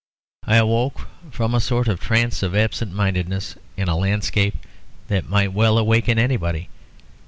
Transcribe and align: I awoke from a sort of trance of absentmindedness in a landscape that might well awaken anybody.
I 0.47 0.55
awoke 0.55 1.07
from 1.29 1.53
a 1.53 1.59
sort 1.59 1.87
of 1.87 1.99
trance 1.99 2.41
of 2.41 2.55
absentmindedness 2.55 3.55
in 3.77 3.87
a 3.87 3.95
landscape 3.95 4.55
that 5.09 5.29
might 5.29 5.53
well 5.53 5.77
awaken 5.77 6.17
anybody. 6.17 6.69